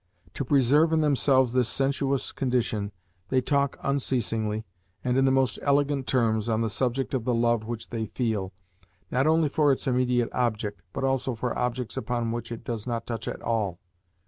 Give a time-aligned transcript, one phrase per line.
[0.33, 2.91] To preserve in themselves this sensuous condition,
[3.29, 4.65] they talk unceasingly,
[5.03, 8.51] and in the most elegant terms, on the subject of the love which they feel,
[9.11, 13.05] not only for its immediate object, but also for objects upon which it does not
[13.05, 13.79] touch at all.